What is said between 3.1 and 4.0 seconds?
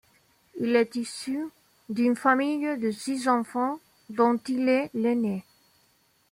enfants